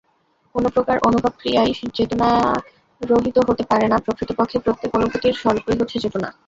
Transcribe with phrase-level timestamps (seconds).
[0.55, 6.29] কোন প্রকার অনুভব-ক্রিয়াই চেতনারহিত হতে পারে না, প্রকৃতপক্ষে প্রত্যেক অনুভূতির স্বরূপই হচ্ছে চেতনা।